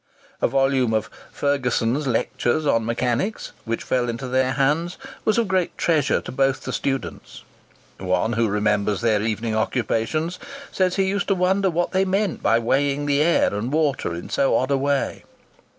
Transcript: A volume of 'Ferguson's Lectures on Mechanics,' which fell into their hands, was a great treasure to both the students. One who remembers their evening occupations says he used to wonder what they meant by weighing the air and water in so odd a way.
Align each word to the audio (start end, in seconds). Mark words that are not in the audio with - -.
A 0.41 0.47
volume 0.47 0.95
of 0.95 1.11
'Ferguson's 1.31 2.07
Lectures 2.07 2.65
on 2.65 2.83
Mechanics,' 2.87 3.51
which 3.65 3.83
fell 3.83 4.09
into 4.09 4.27
their 4.27 4.53
hands, 4.53 4.97
was 5.25 5.37
a 5.37 5.43
great 5.43 5.77
treasure 5.77 6.19
to 6.21 6.31
both 6.31 6.61
the 6.61 6.73
students. 6.73 7.43
One 7.99 8.33
who 8.33 8.47
remembers 8.47 9.01
their 9.01 9.21
evening 9.21 9.55
occupations 9.55 10.39
says 10.71 10.95
he 10.95 11.03
used 11.03 11.27
to 11.27 11.35
wonder 11.35 11.69
what 11.69 11.91
they 11.91 12.03
meant 12.03 12.41
by 12.41 12.57
weighing 12.57 13.05
the 13.05 13.21
air 13.21 13.53
and 13.53 13.71
water 13.71 14.15
in 14.15 14.27
so 14.29 14.55
odd 14.57 14.71
a 14.71 14.77
way. 14.79 15.23